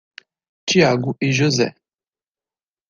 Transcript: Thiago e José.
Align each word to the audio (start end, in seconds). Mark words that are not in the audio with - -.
Thiago 0.67 1.15
e 1.21 1.31
José. 1.31 1.75